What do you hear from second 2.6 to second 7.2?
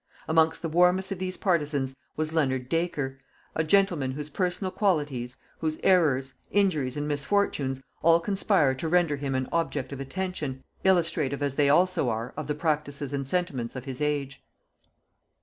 Dacre, a gentleman whose personal qualities, whose errors, injuries and